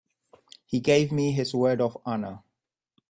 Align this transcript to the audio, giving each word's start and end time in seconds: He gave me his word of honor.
He 0.65 0.79
gave 0.79 1.11
me 1.11 1.31
his 1.31 1.53
word 1.53 1.79
of 1.79 1.95
honor. 2.07 2.41